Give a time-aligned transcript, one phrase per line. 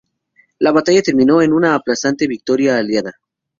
[0.57, 3.13] La batalla terminó en una aplastante victoria aliada.